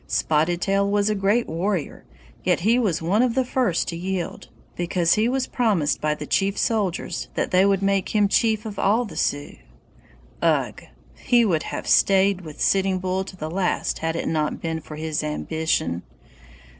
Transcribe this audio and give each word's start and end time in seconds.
Spotted 0.07 0.61
Tail 0.61 0.89
was 0.89 1.11
a 1.11 1.13
great 1.13 1.47
warrior, 1.47 2.05
yet 2.43 2.61
he 2.61 2.79
was 2.79 3.03
one 3.03 3.21
of 3.21 3.35
the 3.35 3.45
first 3.45 3.87
to 3.89 3.95
yield, 3.95 4.47
because 4.75 5.13
he 5.13 5.29
was 5.29 5.45
promised 5.45 6.01
by 6.01 6.15
the 6.15 6.25
Chief 6.25 6.57
Soldiers 6.57 7.27
that 7.35 7.51
they 7.51 7.67
would 7.67 7.83
make 7.83 8.09
him 8.15 8.27
chief 8.27 8.65
of 8.65 8.79
all 8.79 9.05
the 9.05 9.15
Sioux. 9.15 9.57
Ugh! 10.41 10.83
he 11.19 11.45
would 11.45 11.61
have 11.69 11.85
stayed 11.87 12.41
with 12.41 12.59
Sitting 12.59 12.97
Bull 12.97 13.23
to 13.23 13.35
the 13.37 13.51
last 13.51 13.99
had 13.99 14.15
it 14.15 14.27
not 14.27 14.59
been 14.59 14.81
for 14.81 14.95
his 14.95 15.23
ambition. 15.23 16.01